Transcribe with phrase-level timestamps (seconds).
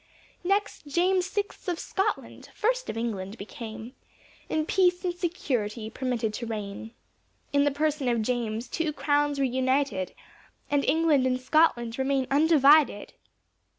[0.43, 3.93] Next James sixth of Scotland, first of England became
[4.49, 6.95] In peace and security permitted to reign.
[7.53, 10.15] In the person of James, two crowns were united,
[10.71, 13.13] And England and Scotland remain undivided.